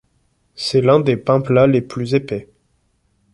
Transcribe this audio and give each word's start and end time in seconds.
C'est 0.55 0.81
l'un 0.81 0.99
des 0.99 1.15
pains 1.15 1.41
plats 1.41 1.67
les 1.67 1.83
plus 1.83 2.15
épais. 2.15 2.49